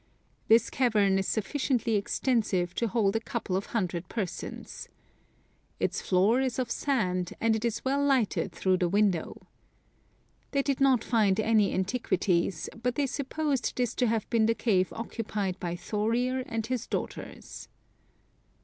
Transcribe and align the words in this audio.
This 0.47 0.71
cavern 0.71 1.19
is 1.19 1.27
sufficiently 1.27 1.93
extensive 1.95 2.73
to 2.73 2.87
hold 2.87 3.15
a 3.15 3.19
couple 3.19 3.55
of 3.55 3.67
hundred 3.67 4.09
persons. 4.09 4.89
Its 5.79 6.01
floor 6.01 6.41
is 6.41 6.57
of 6.57 6.71
sand, 6.71 7.33
and 7.39 7.55
it 7.55 7.63
is 7.63 7.85
well 7.85 8.03
lighted 8.03 8.51
through 8.51 8.77
the 8.77 8.89
window. 8.89 9.39
They 10.53 10.63
did 10.63 10.81
not 10.81 11.03
find 11.03 11.39
any 11.39 11.71
antiquities; 11.71 12.67
but 12.81 12.95
they 12.95 13.05
supposed 13.05 13.75
this 13.77 13.93
to 13.93 14.07
have 14.07 14.27
been 14.31 14.47
the 14.47 14.55
cave 14.55 14.91
occupied 14.91 15.59
by 15.59 15.75
Thorir 15.75 16.45
and 16.47 16.65
his 16.65 16.87
daughters. 16.87 17.69